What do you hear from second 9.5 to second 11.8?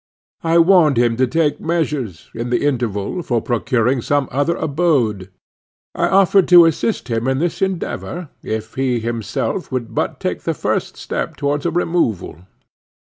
would but take the first step towards a